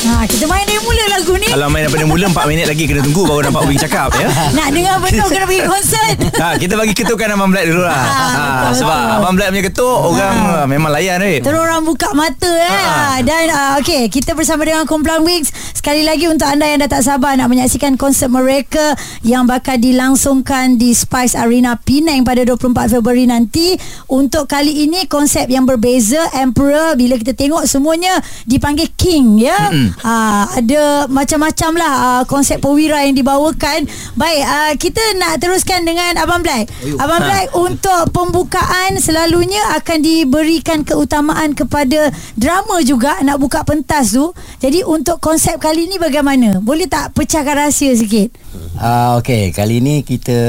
Ha, 0.02 0.26
kita 0.26 0.50
main 0.50 0.66
dari 0.66 0.82
mula 0.82 1.04
lagu 1.14 1.38
ni. 1.38 1.46
Kalau 1.46 1.70
main 1.70 1.86
daripada 1.86 2.10
mula 2.10 2.26
4 2.26 2.50
minit 2.50 2.66
lagi 2.66 2.90
kena 2.90 3.06
tunggu 3.06 3.22
baru 3.22 3.46
dapat 3.46 3.70
Wing 3.70 3.78
cakap 3.78 4.10
ya. 4.18 4.26
Nak 4.58 4.74
dengar 4.74 4.98
betul 4.98 5.30
kena 5.30 5.46
pergi 5.46 5.62
konsert. 5.62 6.18
Ha, 6.42 6.58
kita 6.58 6.74
bagi 6.74 6.98
ketukan 6.98 7.38
Abang 7.38 7.54
Black 7.54 7.70
dulu 7.70 7.86
lah. 7.86 7.94
Ah, 7.94 8.10
Ha, 8.10 8.42
betul, 8.42 8.82
sebab 8.82 8.98
betul. 8.98 9.18
Abang 9.22 9.34
Black 9.38 9.50
punya 9.54 9.64
ketuk 9.70 9.98
orang 10.10 10.36
ah, 10.42 10.66
memang 10.66 10.90
layan 10.90 11.22
ni. 11.22 11.38
Terus 11.38 11.60
orang 11.62 11.86
buka 11.86 12.10
mata 12.18 12.50
eh. 12.50 12.82
Ha. 12.82 13.22
Dan 13.22 13.46
uh, 13.54 13.72
okey, 13.78 14.10
kita 14.10 14.34
bersama 14.34 14.66
dengan 14.66 14.90
kumpulan 14.90 15.22
Wings 15.22 15.54
sekali 15.78 16.02
lagi 16.02 16.26
untuk 16.26 16.50
anda 16.50 16.66
yang 16.66 16.82
dah 16.82 16.90
tak 16.90 17.06
sabar 17.06 17.38
nak 17.38 17.46
menyaksikan 17.46 17.94
konsert 17.94 18.34
mereka 18.34 18.98
yang 19.22 19.46
bakal 19.46 19.78
dilangsungkan 19.78 20.82
di 20.82 20.98
Spice 20.98 21.38
Arena 21.38 21.78
Penang 21.78 22.26
pada 22.26 22.42
24 22.42 22.90
Februari 22.90 23.30
nanti. 23.30 23.78
Untuk 24.10 24.50
kali 24.50 24.90
ini 24.90 25.06
konsep 25.06 25.46
yang 25.46 25.70
berbeza 25.70 26.26
Emperor 26.34 26.98
bila 26.98 27.22
kita 27.22 27.38
tengok 27.38 27.70
semuanya 27.70 28.18
dipanggil 28.50 28.90
King 28.98 29.38
ya. 29.38 29.70
Uh, 30.02 30.44
ada 30.58 31.12
macam-macam 31.12 31.72
lah 31.76 31.94
uh, 31.94 32.24
konsep 32.26 32.64
perwira 32.64 33.04
yang 33.04 33.16
dibawakan. 33.16 33.86
Baik, 34.16 34.42
uh, 34.48 34.74
kita 34.80 35.04
nak 35.20 35.44
teruskan 35.44 35.84
dengan 35.84 36.16
Abang 36.18 36.42
Black. 36.42 36.72
Abang 36.98 37.22
Ha. 37.22 37.28
Black 37.28 37.48
untuk 37.54 38.02
pembukaan 38.16 38.98
selalunya 38.98 39.62
akan 39.78 40.00
diberikan 40.02 40.82
keutamaan 40.82 41.54
kepada 41.54 42.10
drama 42.34 42.82
juga 42.82 43.22
nak 43.22 43.38
buka 43.38 43.62
pentas 43.62 44.16
tu. 44.16 44.34
Jadi 44.58 44.82
untuk 44.82 45.22
konsep 45.22 45.62
kali 45.62 45.86
ni 45.86 46.02
bagaimana? 46.02 46.58
Boleh 46.64 46.90
tak 46.90 47.14
pecahkan 47.14 47.68
rahsia 47.68 47.94
sikit? 47.94 48.34
Ah 48.80 49.20
okey, 49.22 49.54
kali 49.54 49.84
ni 49.84 50.02
kita 50.02 50.40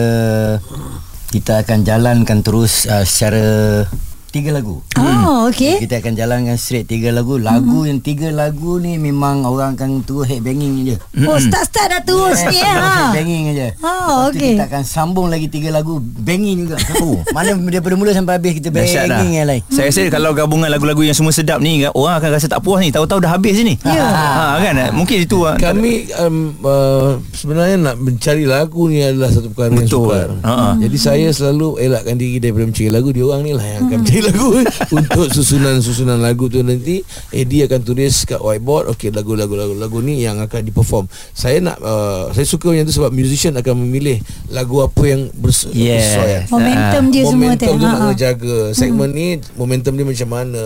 kita 1.32 1.64
akan 1.64 1.84
jalankan 1.84 2.44
terus 2.44 2.84
uh, 2.88 3.04
secara 3.08 3.84
tiga 4.32 4.50
lagu. 4.56 4.80
Oh, 4.96 5.52
okey. 5.52 5.84
Kita 5.84 6.00
akan 6.00 6.16
jalankan 6.16 6.56
straight 6.56 6.88
tiga 6.88 7.12
lagu. 7.12 7.36
Lagu 7.36 7.84
yang 7.84 8.00
tiga 8.00 8.32
lagu 8.32 8.80
ni 8.80 8.96
memang 8.96 9.44
orang 9.44 9.76
akan 9.76 10.00
terus 10.00 10.32
head 10.32 10.40
banging 10.40 10.88
je. 10.88 10.96
Oh, 11.28 11.36
start-start 11.36 11.92
dah 11.92 12.00
terus 12.00 12.40
ni 12.48 12.56
eh. 12.56 12.64
Ha. 12.64 12.88
Head 12.88 13.08
banging 13.12 13.44
je. 13.52 13.68
Oh, 13.84 14.32
okey. 14.32 14.56
Kita 14.56 14.72
akan 14.72 14.82
sambung 14.88 15.28
lagi 15.28 15.52
tiga 15.52 15.68
lagu 15.68 16.00
banging 16.00 16.64
juga. 16.64 16.76
Oh, 17.02 17.18
mana 17.34 17.58
daripada 17.58 17.98
mula 17.98 18.14
sampai 18.14 18.38
habis 18.38 18.62
kita 18.62 18.70
Dahsyat 18.70 19.10
dah. 19.10 19.18
banging 19.20 19.34
yang 19.42 19.48
lain. 19.50 19.62
Saya 19.74 19.90
rasa 19.90 20.06
kalau 20.06 20.30
gabungan 20.38 20.70
lagu-lagu 20.70 21.02
yang 21.02 21.16
semua 21.18 21.34
sedap 21.34 21.58
ni 21.58 21.82
orang 21.82 22.22
akan 22.22 22.30
rasa 22.30 22.46
tak 22.46 22.62
puas 22.62 22.78
ni. 22.78 22.94
Tahu-tahu 22.94 23.18
dah 23.26 23.34
habis 23.34 23.58
je 23.58 23.66
ni. 23.66 23.74
Ya. 23.82 24.06
Ha 24.06 24.62
kan 24.62 24.94
mungkin 24.94 25.26
itu 25.26 25.42
ah. 25.42 25.58
Kami 25.58 26.14
um, 26.14 26.54
uh, 26.62 27.18
sebenarnya 27.34 27.76
nak 27.82 27.96
mencari 27.98 28.46
lagu 28.46 28.86
ni 28.86 29.02
adalah 29.02 29.34
satu 29.34 29.50
perkara 29.50 29.74
yang 29.74 29.90
sukar. 29.90 30.30
Ha-ha. 30.46 30.78
Jadi 30.78 30.96
saya 30.96 31.26
selalu 31.34 31.82
elakkan 31.82 32.14
diri 32.14 32.38
daripada 32.38 32.70
mencari 32.70 32.88
lagu. 32.92 33.08
Dia 33.10 33.24
orang 33.26 33.42
ni 33.42 33.52
lah 33.52 33.66
yang 33.66 33.80
akan 33.90 33.96
mencari 33.98 34.21
lagu 34.22 34.48
untuk 34.96 35.26
susunan-susunan 35.28 36.16
lagu 36.16 36.46
tu 36.46 36.60
nanti. 36.60 37.02
Eh 37.28 37.42
dia 37.42 37.66
akan 37.66 37.80
tulis 37.82 38.24
kat 38.24 38.38
whiteboard. 38.38 38.88
Okey 38.88 39.10
lagu-lagu 39.10 39.52
lagu-lagu 39.52 39.98
ni 39.98 40.20
yang 40.20 40.38
akan 40.38 40.62
diperform. 40.62 41.04
Saya 41.30 41.58
nak 41.58 41.76
uh, 41.78 42.30
saya 42.30 42.44
suka 42.44 42.70
yang 42.70 42.84
tu 42.84 42.92
sebab 42.92 43.10
musician 43.10 43.52
akan 43.54 43.74
memilih 43.78 44.22
lagu 44.48 44.80
apa 44.80 45.02
yang 45.04 45.26
bers- 45.32 45.64
Yeah. 45.68 45.98
bersesuaian. 45.98 46.42
Momentum 46.48 47.02
dia 47.08 47.22
semua 47.22 47.34
momentum 47.48 47.68
tu. 47.68 47.76
nak 47.76 47.82
Ha, 47.82 47.90
ha. 47.90 47.98
kena 48.02 48.14
jaga 48.14 48.56
Segmen 48.72 49.10
ni 49.10 49.26
Momentum 49.52 49.92
dia 49.92 50.04
macam 50.04 50.28
mana 50.28 50.62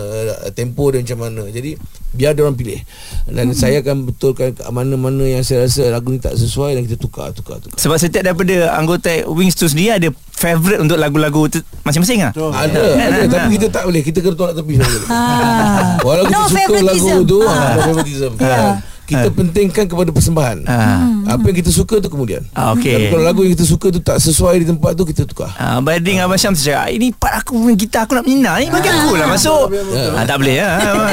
Tempo 0.50 0.84
dia 0.88 0.98
macam 0.98 1.18
mana 1.20 1.42
Jadi 1.46 1.70
biar 2.16 2.32
dia 2.32 2.42
orang 2.42 2.56
pilih 2.56 2.80
dan 3.26 3.46
Hmm. 3.46 3.54
saya 3.54 3.78
akan 3.78 3.96
betulkan 4.06 4.50
ke 4.50 4.62
mana-mana 4.66 5.22
yang 5.22 5.42
saya 5.42 5.62
rasa 5.62 5.86
lagu 5.86 6.08
ni 6.08 6.18
tak 6.18 6.32
sesuai 6.32 6.74
dan 6.74 6.82
kita 6.82 6.96
tukar 6.96 7.30
tukar 7.30 7.58
tukar 7.58 7.76
Sebab 7.76 7.96
setiap 7.96 8.24
daripada 8.24 8.54
anggota 8.72 9.06
Wings 9.26 9.52
tu 9.52 9.66
sendiri 9.66 9.92
ada 9.92 10.08
favourite 10.30 10.78
untuk 10.78 10.96
lagu-lagu 10.96 11.48
tu 11.48 11.58
masing-masing 11.82 12.22
ah. 12.22 12.32
ada, 12.52 12.80
ada 12.96 13.20
tapi 13.26 13.54
kita 13.54 13.66
tak 13.68 13.84
boleh 13.84 14.00
kita 14.00 14.18
kena 14.20 14.34
tolak 14.34 14.54
tepi. 14.54 14.74
Ah. 15.06 15.96
Walau 16.00 16.24
No 16.24 16.44
kita 16.44 16.48
suka 16.48 16.58
favoritism. 16.58 17.06
lagu 17.06 17.20
tu 17.24 17.38
ah. 17.42 17.54
no 17.54 17.80
favoritism 17.84 18.30
Kan? 18.36 18.64
Kita 19.06 19.28
pentingkan 19.30 19.84
kepada 19.86 20.10
persembahan 20.10 20.58
Ah. 20.66 21.06
apa 21.26 21.44
yang 21.46 21.58
kita 21.58 21.70
suka 21.70 21.98
tu 21.98 22.10
kemudian 22.10 22.42
Ah. 22.52 22.74
Tapi 22.76 23.10
kalau 23.10 23.24
lagu 23.24 23.40
yang 23.42 23.54
kita 23.54 23.66
suka 23.66 23.88
tu 23.88 24.00
tak 24.00 24.18
sesuai 24.18 24.62
di 24.62 24.66
tempat 24.66 24.92
tu 24.94 25.06
kita 25.06 25.22
tukar 25.24 25.50
Ah, 25.56 25.78
Bading 25.80 26.20
Abang 26.20 26.38
Syam 26.38 26.52
tu 26.52 26.62
cakap 26.62 26.90
Ini 26.90 27.12
part 27.16 27.40
aku 27.40 27.56
main 27.58 27.76
gitar 27.76 28.04
Aku 28.04 28.16
nak 28.16 28.24
menina 28.24 28.58
Ni 28.58 28.68
bagi 28.68 28.88
aku 28.88 29.14
lah 29.16 29.28
masuk 29.28 29.70
ah, 30.16 30.24
Tak 30.24 30.36
boleh 30.38 30.56
ah, 30.58 31.12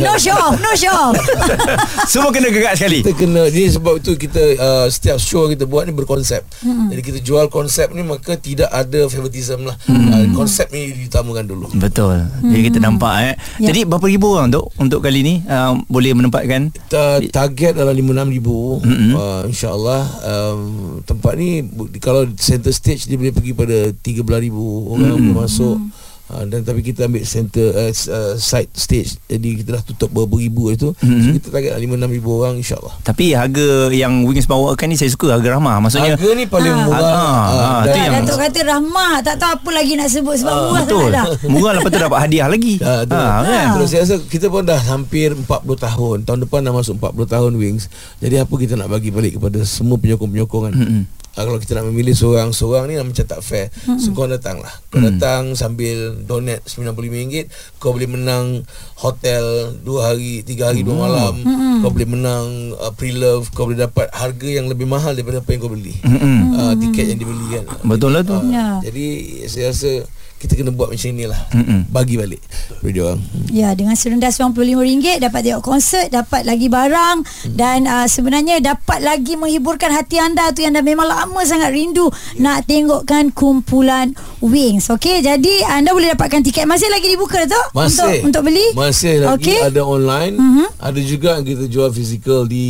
No 0.00 0.14
show 0.16 0.36
off 0.36 0.54
No 0.58 0.70
show 0.74 0.92
off 0.92 1.16
Semua 2.12 2.30
kena 2.30 2.48
gerak 2.50 2.74
sekali 2.78 3.00
kita 3.00 3.12
kena 3.16 3.42
ni 3.50 3.64
sebab 3.68 3.98
itu 3.98 4.12
kita 4.14 4.42
uh, 4.56 4.86
setiap 4.88 5.18
show 5.18 5.44
kita 5.50 5.66
buat 5.66 5.84
ni 5.84 5.92
berkonsep. 5.92 6.40
Hmm. 6.62 6.88
Jadi 6.88 7.02
kita 7.02 7.18
jual 7.20 7.50
konsep 7.50 7.90
ni 7.92 8.00
maka 8.00 8.36
tidak 8.38 8.70
ada 8.70 9.08
favoritism 9.10 9.66
lah. 9.66 9.76
Hmm. 9.88 10.08
Uh, 10.08 10.26
konsep 10.32 10.70
ni 10.70 10.94
diutamakan 10.94 11.44
dulu. 11.44 11.66
Betul 11.74 12.24
Jadi 12.44 12.62
kita 12.70 12.78
nampak 12.78 13.14
eh. 13.20 13.34
Ya. 13.58 13.72
Jadi 13.72 13.84
berapa 13.88 14.04
ribu 14.06 14.36
orang 14.36 14.52
untuk 14.52 14.70
Untuk 14.76 15.00
kali 15.00 15.20
ni 15.20 15.34
uh, 15.46 15.74
Boleh 15.86 16.12
menempatkan 16.14 16.70
Kita 16.94 17.18
target 17.34 17.72
dalam 17.74 17.90
5-6 17.90 18.34
ribu 18.38 18.78
Mm-mm. 18.78 19.12
uh, 19.18 19.42
InsyaAllah 19.50 20.02
um, 20.22 20.60
Tempat 21.02 21.32
ni 21.34 21.66
Kalau 21.98 22.22
center 22.38 22.70
stage 22.70 23.10
Dia 23.10 23.18
boleh 23.18 23.34
pergi 23.34 23.50
pada 23.50 23.90
13 23.90 24.46
ribu 24.46 24.94
Orang 24.94 25.18
boleh 25.18 25.34
masuk 25.42 25.74
Uh, 26.24 26.40
dan 26.42 26.64
tapi 26.64 26.80
kita 26.80 27.04
ambil 27.04 27.20
center 27.22 27.68
uh, 27.70 27.92
uh, 27.92 28.32
side 28.34 28.72
stage 28.72 29.20
jadi 29.26 29.60
kita 29.60 29.68
dah 29.70 29.82
tutup 29.84 30.08
beberapa 30.08 30.40
ribu 30.40 30.62
itu 30.68 30.88
so 30.90 31.04
Mhm. 31.04 31.36
kita 31.36 31.52
target 31.52 31.76
5 31.76 31.84
6 32.00 32.08
ribu 32.10 32.28
orang 32.34 32.56
insyaallah 32.56 32.96
Tapi 33.02 33.32
harga 33.32 33.66
yang 33.90 34.24
Wings 34.24 34.44
bawakan 34.44 34.88
ni 34.88 34.96
Saya 34.96 35.08
suka 35.10 35.30
harga 35.30 35.52
ramah 35.52 35.76
Maksudnya 35.78 36.16
harga 36.16 36.30
ni 36.32 36.44
paling 36.44 36.72
Ah. 36.72 36.80
murah 36.82 37.04
Ah, 37.04 37.12
ah, 37.12 37.44
Ah, 37.44 37.80
tu 37.82 37.88
dan- 37.90 38.04
yang- 38.08 38.14
Datuk 38.24 38.38
kata 38.40 38.60
rahmah 38.66 39.12
Tak 39.20 39.36
tahu 39.36 39.50
apa 39.54 39.70
lagi 39.70 39.92
nak 39.94 40.08
sebut 40.08 40.34
Sebab 40.34 40.54
murah 40.54 40.72
Betul 40.80 40.96
sangat 41.02 41.12
dah 41.12 41.24
Murah 41.44 41.72
lepas 41.74 41.90
tu 41.90 42.00
dapat 42.00 42.18
hadiah 42.18 42.48
lagi 42.48 42.74
Ah, 42.88 43.00
tu. 43.02 43.12
Ah, 43.14 43.38
kan? 43.42 43.66
Terus 43.74 43.88
saya 43.90 44.00
rasa 44.02 44.14
kita 44.24 44.46
pun 44.48 44.62
dah 44.62 44.80
hampir 44.80 45.28
40 45.30 45.44
tahun. 45.76 46.16
Tahun 46.24 46.38
depan 46.40 46.60
dah 46.62 46.72
masuk 46.72 46.94
40 46.96 47.28
tahun 47.28 47.52
Wings. 47.54 47.92
Jadi 48.16 48.36
apa 48.38 48.54
kita 48.54 48.74
nak 48.74 48.88
bagi 48.88 49.08
balik 49.08 49.36
kepada 49.36 49.60
semua 49.62 49.96
penyokong-penyokong 49.96 50.62
kan. 50.62 50.74
Mm-mm. 50.74 51.02
Ah, 51.34 51.42
kalau 51.42 51.58
kita 51.58 51.74
nak 51.74 51.86
memilih 51.86 52.12
seorang-seorang 52.12 52.86
ni 52.86 52.94
macam 52.96 53.24
tak 53.24 53.40
fair. 53.40 53.66
So 53.98 54.10
kau 54.10 54.24
datang 54.24 54.58
lah. 54.58 54.70
Kau 54.86 54.98
Mm. 54.98 55.06
datang 55.10 55.42
sambil 55.54 56.14
donate 56.20 56.62
RM95. 56.64 57.50
Kau 57.76 57.90
boleh 57.90 58.06
menang 58.06 58.62
hotel 58.96 59.42
2 59.76 59.98
hari, 60.00 60.40
3 60.40 60.70
hari, 60.70 60.80
2 60.80 60.94
malam. 60.94 61.34
Kau 61.80 61.90
boleh 61.90 62.06
menang 62.08 62.46
uh, 62.72 62.90
pre-love. 62.90 63.50
Kau 63.50 63.66
boleh 63.66 63.80
dapat 63.80 64.08
harga 64.10 64.46
yang 64.48 64.66
lebih 64.66 64.86
mahal 64.86 65.10
daripada 65.10 65.38
apa 65.38 65.50
yang 65.50 65.60
kau 65.60 65.68
beli. 65.68 65.98
Mm-mm. 66.00 66.38
Uh, 66.54 66.74
tiket 66.78 67.06
yang 67.08 67.20
dibeli 67.20 67.46
kan. 67.52 67.64
Betul 67.82 68.10
lah 68.12 68.22
tu. 68.22 68.32
Ah, 68.32 68.42
Ya. 68.46 68.68
Jadi 68.80 69.06
saya 69.44 69.74
rasa 69.74 70.06
kita 70.44 70.54
kena 70.54 70.70
buat 70.70 70.92
macam 70.92 71.08
inilah. 71.08 71.40
Mm-mm. 71.50 71.80
Bagi 71.88 72.14
balik 72.14 72.44
video 72.78 73.08
orang. 73.08 73.20
Ya 73.48 73.72
dengan 73.72 73.94
serendah 73.94 74.28
RM95 74.28 74.76
dapat 75.18 75.40
tengok 75.42 75.62
konsert, 75.62 76.08
dapat 76.08 76.44
lagi 76.44 76.68
barang 76.68 77.16
Hmm. 77.24 77.54
dan 77.54 77.78
uh, 77.84 78.04
sebenarnya 78.04 78.60
dapat 78.60 79.00
lagi 79.00 79.34
menghiburkan 79.34 79.88
hati 79.88 80.16
anda 80.16 80.50
tu 80.50 80.60
yang 80.60 80.72
dah 80.72 80.82
memang 80.82 81.04
lama 81.04 81.40
sangat 81.42 81.70
rindu 81.70 82.06
Ya. 82.34 82.44
nak 82.44 82.58
tengokkan 82.64 83.30
kumpulan 83.30 84.12
Wings. 84.38 84.90
Okey, 84.90 85.20
jadi 85.20 85.52
anda 85.70 85.90
boleh 85.90 86.12
dapatkan 86.12 86.42
tiket 86.42 86.64
masih 86.64 86.86
lagi 86.86 87.08
dibuka 87.08 87.44
tu 87.44 87.56
Masih 87.72 88.04
untuk 88.20 88.24
untuk 88.26 88.42
beli. 88.44 88.66
Masih 88.74 89.22
lagi 89.22 89.48
Okey. 89.48 89.60
ada 89.64 89.80
online 89.80 90.34
Mhm. 90.34 90.66
Ada 90.76 91.00
juga 91.00 91.30
kita 91.40 91.64
jual 91.64 91.88
fizikal 91.88 92.44
di 92.44 92.66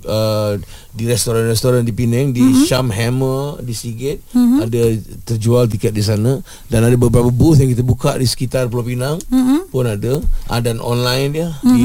uh, 0.00 0.56
Di 0.92 1.08
restoran-restoran 1.08 1.80
di 1.80 1.90
Penang 1.90 2.30
Di 2.30 2.44
Mhm. 2.44 2.64
Sham 2.64 2.92
Hammer 2.92 3.60
Di 3.60 3.72
Sigit 3.72 4.20
Ada 4.60 4.92
terjual 5.24 5.64
tiket 5.66 5.90
di 5.90 6.00
sana. 6.00 6.36
Dan 6.68 6.84
ada 6.84 6.92
beberapa 6.94 7.32
booth 7.32 7.56
yang 7.56 7.72
kita 7.72 7.80
buka 7.80 8.14
Di 8.14 8.24
sekitar 8.24 8.68
Pulau 8.68 8.84
Pinang 8.84 9.16
Mhm. 9.26 9.72
Pun 9.72 9.88
ada. 9.88 10.20
Ah, 10.46 10.60
Dan 10.60 10.78
online 10.78 11.28
dia 11.32 11.48
Di 11.64 11.80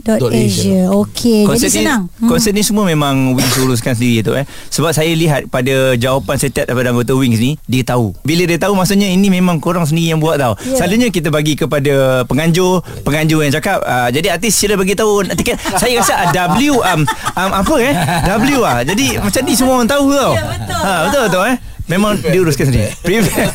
www.wings.ubertickets.asia 0.00 0.82
Okey, 0.90 1.40
jadi 1.44 1.48
Konsert 1.48 1.72
ni, 1.72 1.78
senang. 1.84 2.02
Hmm. 2.20 2.28
konsert 2.28 2.54
ni 2.56 2.62
semua 2.64 2.84
memang 2.88 3.36
Wings 3.36 3.56
uruskan 3.60 3.92
sendiri 3.94 4.24
tu 4.24 4.32
eh. 4.34 4.44
Sebab 4.72 4.90
saya 4.96 5.12
lihat 5.12 5.46
pada 5.52 5.94
jawapan 5.96 6.36
setiap 6.40 6.68
daripada 6.68 6.92
anggota 6.92 7.12
Wings 7.14 7.38
ni, 7.40 7.56
dia 7.68 7.82
tahu. 7.84 8.12
Bila 8.24 8.44
dia 8.48 8.58
tahu 8.58 8.72
maksudnya 8.74 9.08
ini 9.08 9.28
memang 9.28 9.60
korang 9.60 9.84
sendiri 9.84 10.16
yang 10.16 10.20
buat 10.20 10.40
tau. 10.40 10.56
Ya. 10.64 10.80
Selalunya 10.80 11.08
kita 11.12 11.28
bagi 11.28 11.54
kepada 11.56 12.24
penganjur, 12.26 12.82
penganjur 13.04 13.44
yang 13.44 13.52
cakap, 13.54 13.82
uh, 13.84 14.08
jadi 14.08 14.36
artis 14.36 14.56
sila 14.56 14.74
bagi 14.76 14.96
tahu 14.96 15.24
tiket. 15.38 15.56
saya 15.76 16.00
rasa 16.00 16.14
uh, 16.32 16.56
W 16.56 16.80
um, 16.80 17.00
um, 17.36 17.50
apa 17.52 17.74
eh? 17.80 17.94
W 18.26 18.60
ah. 18.64 18.80
Jadi 18.82 19.20
macam 19.20 19.42
ni 19.44 19.52
semua 19.54 19.74
orang 19.80 19.90
tahu 19.90 20.06
tau. 20.14 20.32
Ya, 20.34 20.44
betul. 20.46 20.80
Ha, 20.80 20.92
betul 21.08 21.22
betul 21.28 21.44
eh. 21.46 21.56
Memang 21.90 22.14
dia 22.16 22.38
uruskan 22.38 22.70
sendiri. 22.70 22.94
Prepare. 23.02 23.50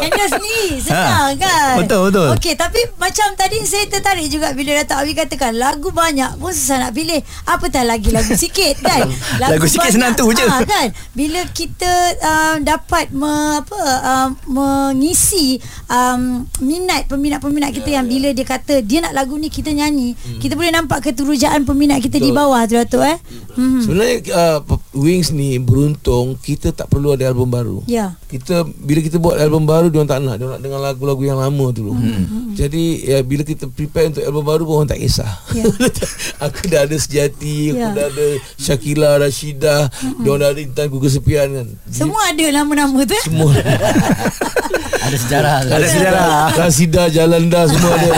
Handle 0.00 0.28
sendiri 0.28 0.76
Senang 0.80 1.32
Ha, 1.32 1.36
kan 1.36 1.74
betul, 1.80 2.00
betul. 2.08 2.28
Okey 2.34 2.54
tapi 2.54 2.80
macam 2.96 3.32
tadi 3.34 3.60
Saya 3.62 3.84
tertarik 3.86 4.26
juga 4.26 4.52
Bila 4.52 4.76
Dato' 4.76 4.96
Awi 4.96 5.12
katakan 5.12 5.52
Lagu 5.52 5.88
banyak 5.90 6.36
pun 6.36 6.50
susah 6.50 6.80
nak 6.80 6.92
pilih 6.92 7.20
Apatah 7.44 7.84
lagi 7.84 8.08
lagu 8.16 8.32
sikit 8.32 8.80
kan 8.80 9.06
Lagu 9.38 9.64
sikit 9.64 9.92
senang 9.92 10.12
tu 10.12 10.28
je. 10.32 10.42
ha, 10.42 10.60
kan 10.60 10.88
Bila 11.12 11.44
kita 11.50 11.90
um, 12.18 12.56
Dapat 12.62 13.12
me, 13.12 13.32
apa 13.60 13.80
um, 14.02 14.28
Mengisi 14.50 15.60
um, 15.86 16.44
Minat 16.60 17.06
Peminat-peminat 17.06 17.70
kita 17.72 17.88
Yang 17.92 18.06
bila 18.08 18.28
dia 18.32 18.46
kata 18.46 18.74
Dia 18.80 18.98
nak 19.04 19.14
lagu 19.14 19.36
ni 19.36 19.48
kita 19.48 19.70
nyanyi 19.70 20.16
Kita 20.38 20.56
boleh 20.56 20.72
nampak 20.72 21.00
Keterujaan 21.02 21.64
peminat 21.64 22.00
kita 22.00 22.16
di 22.16 22.28
Betul. 22.28 22.38
bawah 22.40 22.60
tu 22.64 22.74
Dato' 22.76 23.04
eh 23.04 23.16
hmm. 23.56 23.80
Sebenarnya 23.84 24.16
uh, 24.32 24.58
Wings 24.92 25.30
ni 25.30 25.56
beruntung 25.56 26.34
Kita 26.34 26.72
tak 26.72 26.88
perlu 26.88 27.14
ada 27.14 27.28
album 27.28 27.48
baru 27.48 27.69
Ya 27.86 28.18
kita 28.30 28.62
bila 28.62 29.00
kita 29.02 29.18
buat 29.18 29.34
album 29.42 29.66
baru 29.66 29.90
dia 29.90 29.98
orang 29.98 30.10
tak 30.10 30.20
nak 30.22 30.34
dia 30.38 30.46
orang 30.46 30.54
nak 30.56 30.62
dengar 30.62 30.80
lagu-lagu 30.80 31.22
yang 31.26 31.38
lama 31.42 31.66
dulu. 31.74 31.92
Hmm. 31.98 32.54
Jadi 32.54 32.84
ya, 33.10 33.18
bila 33.26 33.42
kita 33.42 33.66
prepare 33.66 34.14
untuk 34.14 34.22
album 34.22 34.44
baru 34.46 34.62
pun 34.62 34.74
orang 34.82 34.90
tak 34.94 35.02
kisah. 35.02 35.30
Ya. 35.50 35.66
aku 36.46 36.70
dah 36.70 36.86
ada 36.86 36.96
sejati, 36.96 37.74
aku 37.74 37.78
Ya. 37.80 37.90
dah 37.90 38.06
ada 38.06 38.26
Syakila, 38.54 39.10
Rashidah, 39.18 39.90
hmm. 39.90 40.22
dia 40.22 40.28
orang 40.30 40.42
dah 40.46 40.50
ada 40.54 40.60
Intan 40.62 40.86
Ku 40.92 40.98
Kesepian 41.02 41.48
kan. 41.50 41.66
Semua 41.90 42.22
ada 42.30 42.44
nama-nama 42.54 43.02
tu 43.02 43.14
eh 43.18 43.24
semua 43.26 43.50
Ada 45.10 45.16
sejarah. 45.16 45.56
Ada 45.66 45.86
sejarah. 45.90 46.28
Rasida, 46.54 47.02
Jalanda 47.10 47.66
semua 47.66 47.92
ada. 47.98 48.10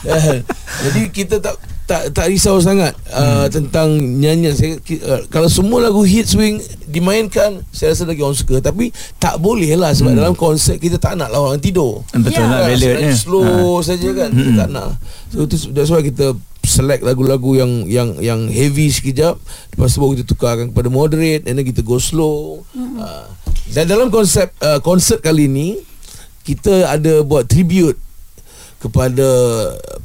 Eh, 0.10 0.40
Jadi 0.84 1.00
kita 1.12 1.38
tak 1.38 1.54
tak 1.90 2.14
tak 2.14 2.30
risau 2.30 2.62
sangat 2.62 2.94
uh, 3.10 3.50
tentang 3.50 3.98
nyanyian. 3.98 4.54
Saya 4.54 4.78
uh, 4.78 5.26
kalau 5.26 5.50
semua 5.50 5.82
lagu 5.82 6.06
hit 6.06 6.30
swing 6.30 6.62
dimainkan 6.86 7.66
saya 7.74 7.90
rasa 7.90 8.06
lagi 8.06 8.22
orang 8.22 8.38
suka. 8.38 8.62
Tapi 8.62 8.94
tak 9.18 9.42
boleh 9.42 9.74
lah 9.74 9.90
sebab 9.90 10.14
dalam 10.14 10.38
konsert 10.38 10.78
kita 10.78 11.02
tak 11.02 11.18
nak 11.18 11.34
lah 11.34 11.42
orang 11.42 11.58
tidur. 11.58 12.06
Betul 12.14 12.46
Ya. 12.46 12.46
lah 12.46 12.58
Kan, 12.62 12.68
ballad 12.70 12.94
senang 12.94 13.10
ni. 13.10 13.18
slow 13.18 13.82
saja 13.82 14.08
kan 14.14 14.30
kita 14.30 14.50
tak 14.54 14.68
nak. 14.70 14.88
So 15.34 15.36
itu 15.50 15.56
that's 15.74 15.90
why 15.90 16.06
kita 16.06 16.38
select 16.62 17.02
lagu-lagu 17.02 17.58
yang 17.58 17.72
yang 17.90 18.08
yang 18.22 18.40
heavy 18.46 18.86
sekejap. 18.86 19.34
Lepas 19.74 19.90
tu 19.90 19.98
baru 19.98 20.14
kita 20.14 20.24
tukarkan 20.30 20.66
kepada 20.70 20.86
moderate 20.86 21.50
and 21.50 21.58
then 21.58 21.66
kita 21.66 21.82
go 21.82 21.98
slow. 21.98 22.62
Uh, 22.78 23.26
dan 23.74 23.90
dalam 23.90 24.14
konsep 24.14 24.54
uh, 24.62 24.78
konsert 24.78 25.26
kali 25.26 25.50
ni 25.50 25.74
kita 26.46 26.86
ada 26.86 27.26
buat 27.26 27.50
tribute 27.50 27.98
kepada 28.80 29.28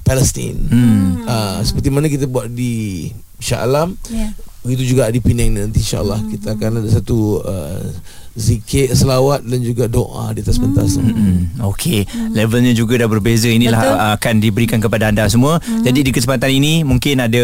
Palestin. 0.03 0.59
Hmm. 0.67 1.23
Uh, 1.23 1.59
seperti 1.63 1.87
mana 1.89 2.11
kita 2.11 2.27
buat 2.27 2.51
di 2.51 3.09
Shah 3.39 3.63
Alam. 3.63 3.95
Ya. 4.11 4.35
Begitu 4.65 4.97
juga 4.97 5.07
di 5.13 5.21
Penang 5.21 5.55
nanti 5.55 5.79
insyaAllah 5.79 6.25
hmm. 6.25 6.31
kita 6.35 6.47
akan 6.57 6.71
ada 6.81 6.89
satu 6.89 7.39
uh, 7.45 7.85
zikir, 8.35 8.91
selawat 8.91 9.47
dan 9.47 9.63
juga 9.63 9.87
doa 9.87 10.35
di 10.35 10.43
atas 10.43 10.59
pentas. 10.59 10.99
Hmm. 10.99 11.15
Hmm, 11.15 11.55
Okey, 11.71 12.03
levelnya 12.35 12.75
juga 12.75 12.99
dah 12.99 13.07
berbeza. 13.07 13.47
Inilah 13.47 13.79
Betul. 13.79 13.95
uh, 13.95 14.11
akan 14.19 14.43
diberikan 14.43 14.83
kepada 14.83 15.07
anda 15.07 15.23
semua. 15.31 15.63
Hmm. 15.63 15.87
Jadi 15.87 16.03
di 16.03 16.11
kesempatan 16.11 16.51
ini 16.51 16.83
mungkin 16.83 17.23
ada 17.23 17.39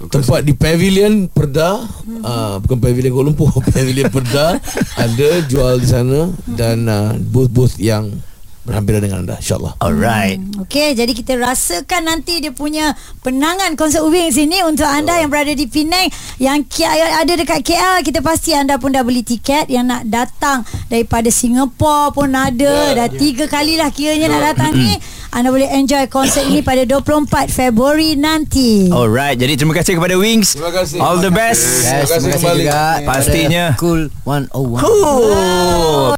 tempat 0.09 0.41
di 0.41 0.53
pavilion 0.57 1.29
Perda 1.29 1.83
uh, 2.23 2.55
bukan 2.63 2.77
pavilion 2.81 3.11
Kuala 3.13 3.27
Lumpur 3.29 3.51
pavilion 3.75 4.09
Perda 4.09 4.57
ada 4.97 5.29
jual 5.45 5.77
di 5.77 5.87
sana 5.87 6.31
dan 6.47 6.87
uh, 6.87 7.13
booth-booth 7.19 7.77
yang 7.77 8.09
berhampiran 8.61 9.01
dengan 9.01 9.17
anda 9.25 9.35
insyaallah. 9.41 9.73
Alright. 9.81 10.37
Okey, 10.61 10.93
jadi 10.93 11.09
kita 11.17 11.33
rasakan 11.33 12.05
nanti 12.05 12.45
dia 12.45 12.53
punya 12.53 12.93
penangan 13.25 13.73
konsert 13.73 14.05
Wings 14.05 14.37
ini 14.37 14.61
untuk 14.61 14.85
anda 14.85 15.17
yang 15.17 15.33
berada 15.33 15.49
di 15.57 15.65
Penang 15.65 16.13
yang 16.37 16.61
ada 17.17 17.33
dekat 17.33 17.65
KL, 17.65 18.05
kita 18.05 18.21
pasti 18.21 18.53
anda 18.53 18.77
pun 18.77 18.93
dah 18.93 19.01
beli 19.01 19.25
tiket 19.25 19.65
yang 19.65 19.89
nak 19.89 20.05
datang 20.05 20.61
daripada 20.93 21.33
Singapura 21.33 22.13
pun 22.13 22.29
ada. 22.29 22.93
dah 22.93 23.09
tiga 23.09 23.49
kali 23.49 23.81
lah 23.81 23.89
kiranya 23.89 24.29
nak 24.29 24.53
datang 24.53 24.77
ni. 24.77 24.93
Anda 25.31 25.47
boleh 25.47 25.71
enjoy 25.71 26.11
konsert 26.11 26.43
ini 26.43 26.59
pada 26.59 26.83
24 26.83 27.47
Februari 27.47 28.19
nanti. 28.19 28.91
Alright. 28.91 29.39
Jadi 29.39 29.55
terima 29.55 29.71
kasih 29.71 29.95
kepada 29.95 30.19
Wings. 30.19 30.59
Terima 30.59 30.75
kasih. 30.75 30.99
All 30.99 31.23
the 31.23 31.31
best. 31.31 31.63
Yes, 31.63 31.79
Terima 31.87 31.87
kasih 31.87 32.03
terima 32.03 32.19
kasih 32.19 32.35
kembali. 32.35 32.63
juga 32.67 32.83
Pastinya. 33.07 33.65
Cool 33.79 34.01
101 34.27 34.51
Oh. 34.83 36.11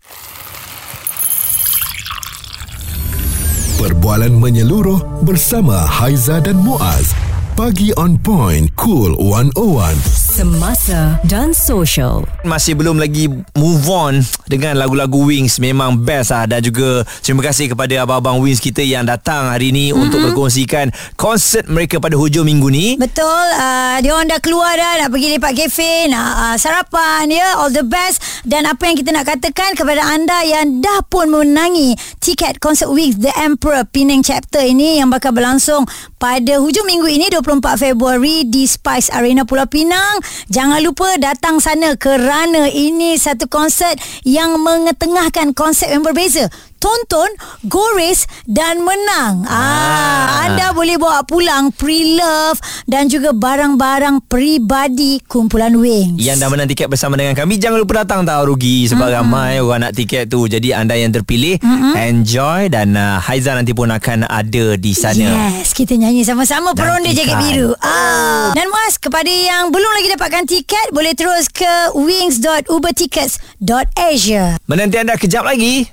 Perbualan 3.78 4.34
menyeluruh 4.34 4.98
bersama 5.22 5.84
Haiza 5.84 6.40
dan 6.40 6.58
Muaz. 6.58 7.12
Pagi 7.54 7.94
on 7.94 8.18
point, 8.18 8.66
cool 8.74 9.14
101. 9.20 10.23
Semasa 10.34 11.22
dan 11.30 11.54
social. 11.54 12.26
Masih 12.42 12.74
belum 12.74 12.98
lagi 12.98 13.30
move 13.54 13.86
on 13.86 14.18
dengan 14.50 14.82
lagu-lagu 14.82 15.30
Wings. 15.30 15.62
Memang 15.62 16.02
best 16.02 16.34
lah. 16.34 16.50
Dan 16.50 16.66
juga 16.66 17.06
terima 17.22 17.46
kasih 17.46 17.70
kepada 17.70 18.02
abang-abang 18.02 18.42
Wings 18.42 18.58
kita 18.58 18.82
yang 18.82 19.06
datang 19.06 19.54
hari 19.54 19.70
ni 19.70 19.94
mm-hmm. 19.94 20.02
untuk 20.02 20.26
berkongsikan 20.26 20.90
konsert 21.22 21.70
mereka 21.70 22.02
pada 22.02 22.18
hujung 22.18 22.50
minggu 22.50 22.66
ni. 22.74 22.98
Betul. 22.98 23.46
Uh, 23.62 24.02
Dia 24.02 24.10
orang 24.10 24.26
dah 24.26 24.42
keluar 24.42 24.74
dah. 24.74 25.06
Nak 25.06 25.14
pergi 25.14 25.38
lepak 25.38 25.54
kafe 25.54 26.10
Nak 26.10 26.32
uh, 26.34 26.56
sarapan 26.58 27.30
ya. 27.30 27.62
All 27.62 27.70
the 27.70 27.86
best. 27.86 28.42
Dan 28.42 28.66
apa 28.66 28.90
yang 28.90 28.98
kita 28.98 29.14
nak 29.14 29.30
katakan 29.30 29.78
Kepada 29.78 30.02
anda 30.04 30.42
Yang 30.42 30.82
dah 30.82 31.00
pun 31.06 31.30
menangi 31.30 31.94
Tiket 32.18 32.58
konsert 32.58 32.90
Wings 32.90 33.22
The 33.22 33.32
Emperor 33.38 33.86
Penang 33.88 34.26
Chapter 34.26 34.66
ini 34.66 34.98
Yang 34.98 35.16
bakal 35.16 35.32
berlangsung 35.32 35.88
Pada 36.20 36.60
hujung 36.60 36.84
minggu 36.84 37.08
ini 37.08 37.32
24 37.32 37.80
Februari 37.80 38.44
Di 38.44 38.68
Spice 38.68 39.14
Arena 39.16 39.48
Pulau 39.48 39.64
Pinang 39.70 40.23
Jangan 40.52 40.80
lupa 40.84 41.16
datang 41.20 41.60
sana 41.64 41.96
Kerana 41.96 42.68
ini 42.70 43.16
satu 43.16 43.46
konsert 43.48 44.00
Yang 44.24 44.60
mengetengahkan 44.60 45.56
konsep 45.56 45.92
yang 45.92 46.04
berbeza 46.04 46.52
tonton, 46.84 47.32
gores 47.64 48.28
dan 48.44 48.84
menang. 48.84 49.48
Ah, 49.48 50.33
anda 50.44 50.76
boleh 50.76 51.00
bawa 51.00 51.24
pulang 51.24 51.72
pre-love 51.72 52.60
dan 52.84 53.08
juga 53.08 53.32
barang-barang 53.32 54.28
peribadi 54.28 55.24
kumpulan 55.24 55.72
Wings. 55.74 56.20
Yang 56.20 56.44
dah 56.44 56.50
menang 56.52 56.68
tiket 56.68 56.92
bersama 56.92 57.16
dengan 57.16 57.32
kami 57.34 57.56
Jangan 57.56 57.80
lupa 57.80 58.04
datang 58.04 58.28
tau 58.28 58.44
Rugi 58.44 58.92
Sebab 58.92 59.08
mm-hmm. 59.08 59.24
ramai 59.24 59.64
orang 59.64 59.88
nak 59.88 59.96
tiket 59.96 60.28
tu 60.28 60.44
Jadi 60.46 60.76
anda 60.76 61.00
yang 61.00 61.16
terpilih 61.16 61.64
mm-hmm. 61.64 61.96
Enjoy 61.96 62.68
Dan 62.68 63.00
uh, 63.00 63.24
Haiza 63.24 63.56
nanti 63.56 63.72
pun 63.72 63.88
akan 63.90 64.28
ada 64.28 64.76
di 64.76 64.92
sana 64.92 65.54
Yes, 65.54 65.72
kita 65.72 65.96
nyanyi 65.96 66.28
sama-sama 66.28 66.76
peronda 66.76 67.08
jaket 67.14 67.38
biru. 67.40 67.72
Ah. 67.80 68.52
Dan 68.58 68.68
Muaz, 68.70 68.98
kepada 69.00 69.30
yang 69.30 69.72
belum 69.72 69.92
lagi 69.96 70.10
dapatkan 70.18 70.44
tiket, 70.50 70.92
boleh 70.92 71.14
terus 71.16 71.48
ke 71.48 71.96
wings.ubertickets.asia. 71.96 74.58
Menanti 74.68 74.98
anda 75.00 75.16
kejap 75.16 75.48
lagi 75.48 75.88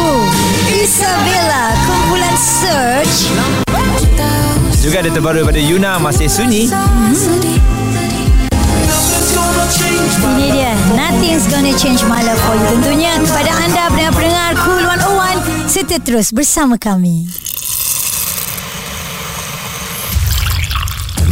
Oh, 0.00 0.24
Isabella, 0.70 1.74
kumpulan 1.84 2.29
Search. 2.70 3.26
Juga 4.78 5.02
ada 5.02 5.10
terbaru 5.10 5.42
daripada 5.42 5.58
Yuna 5.58 5.98
Masih 5.98 6.30
sunyi 6.30 6.70
Ini 10.22 10.46
dia 10.54 10.72
Nothing's 10.94 11.50
gonna 11.50 11.74
change 11.74 12.06
my 12.06 12.22
love 12.22 12.38
for 12.46 12.54
you 12.54 12.70
Tentunya 12.78 13.18
kepada 13.26 13.50
anda 13.58 13.90
Pendengar-pendengar 13.90 14.50
Cool 14.62 14.86
101 14.86 15.66
Serta 15.66 15.96
terus 15.98 16.30
bersama 16.30 16.78
kami 16.78 17.26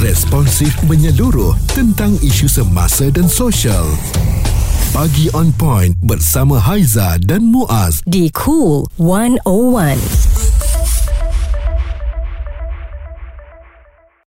Responsif 0.03 0.75
menyeluruh 0.91 1.55
tentang 1.75 2.15
isu 2.23 2.47
semasa 2.47 3.11
dan 3.11 3.27
sosial. 3.27 3.83
Pagi 4.95 5.27
on 5.35 5.51
point 5.51 5.91
bersama 6.07 6.63
Haiza 6.63 7.19
dan 7.19 7.51
Muaz. 7.51 7.99
Di 8.07 8.31
Cool 8.31 8.87
101. 8.97 10.18